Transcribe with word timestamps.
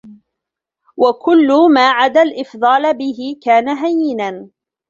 وَكُلُّ 0.97 1.47
مَا 1.75 1.89
عَدَا 1.89 2.21
الْإِفْضَالَ 2.23 2.97
بِهِ 2.97 3.17
كَانَ 3.43 3.69
هَيِّنًا 3.69 4.49